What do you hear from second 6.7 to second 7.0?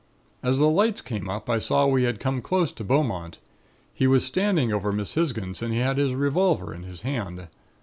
in